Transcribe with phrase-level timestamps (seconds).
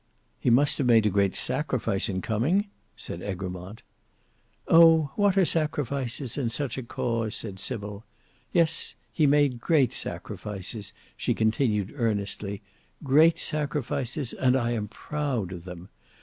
[0.39, 2.65] "He must have made a great sacrifice in coming?"
[2.95, 3.83] said Egremont.
[4.67, 5.11] "Oh!
[5.15, 8.03] what are sacrifices in such a cause!" said Sybil.
[8.51, 12.63] "Yes; he made great sacrifices," she continued earnestly;
[13.03, 15.89] "great sacrifices, and I am proud of them.